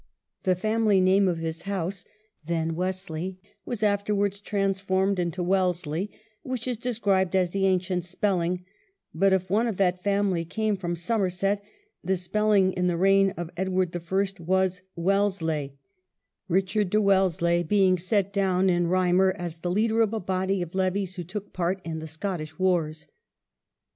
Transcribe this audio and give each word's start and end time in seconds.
The 0.41 0.55
family 0.55 0.99
name 0.99 1.27
of 1.27 1.37
his 1.37 1.61
house, 1.69 2.05
then 2.43 2.73
Wesley, 2.73 3.39
was 3.65 3.83
afterwards 3.83 4.39
transformed 4.41 5.19
into 5.19 5.43
Wellesley, 5.43 6.09
which 6.41 6.67
is 6.67 6.75
described 6.75 7.35
as 7.35 7.51
the 7.51 7.67
ancient 7.67 8.03
spelling; 8.05 8.65
but 9.13 9.31
if 9.31 9.47
one 9.47 9.67
of 9.67 9.77
that 9.77 10.01
family 10.03 10.43
came 10.43 10.75
from 10.75 10.95
Somerset, 10.95 11.63
the 12.03 12.17
spelling 12.17 12.73
in 12.73 12.87
the 12.87 12.97
reign 12.97 13.29
of 13.37 13.51
Edward 13.55 13.91
the 13.91 13.99
First 13.99 14.39
was 14.39 14.81
Wellesleigh— 14.95 15.69
Eichard 16.49 16.89
de 16.89 16.99
Wellesleigh 16.99 17.61
being 17.63 17.99
set 17.99 18.33
down 18.33 18.71
in 18.71 18.87
Eymer 18.87 19.35
as 19.35 19.57
the 19.57 19.69
leader 19.69 20.01
of 20.01 20.13
a 20.15 20.19
body 20.19 20.63
of 20.63 20.73
levies 20.73 21.13
who 21.17 21.23
took 21.23 21.53
part 21.53 21.79
in 21.85 21.99
the 21.99 22.07
Scottish 22.07 22.57
wars. 22.57 23.05